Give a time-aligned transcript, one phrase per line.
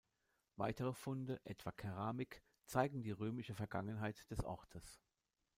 [0.55, 4.99] Weitere Funde, etwa Keramik, zeigen die römische Vergangenheit des Ortes.